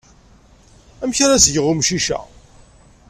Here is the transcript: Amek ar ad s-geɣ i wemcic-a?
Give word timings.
Amek 1.03 1.19
ar 1.25 1.31
ad 1.31 1.41
s-geɣ 1.41 1.65
i 1.65 1.71
wemcic-a? 1.71 2.19